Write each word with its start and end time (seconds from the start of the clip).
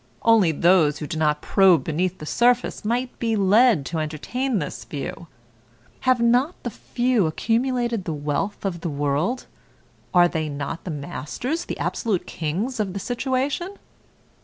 Only 0.23 0.51
those 0.51 0.97
who 0.97 1.05
do 1.05 1.15
not 1.19 1.43
probe 1.43 1.83
beneath 1.83 2.17
the 2.17 2.25
surface 2.25 2.83
might 2.83 3.19
be 3.19 3.35
led 3.35 3.85
to 3.85 3.99
entertain 3.99 4.57
this 4.57 4.83
view. 4.83 5.27
Have 6.09 6.19
not 6.19 6.55
the 6.63 6.71
few 6.71 7.27
accumulated 7.27 8.05
the 8.05 8.11
wealth 8.13 8.65
of 8.65 8.81
the 8.81 8.89
world? 8.89 9.45
Are 10.11 10.27
they 10.27 10.49
not 10.49 10.85
the 10.85 10.89
masters, 10.89 11.65
the 11.65 11.77
absolute 11.77 12.25
kings 12.25 12.79
of 12.79 12.93
the 12.93 12.99
situation? 12.99 13.75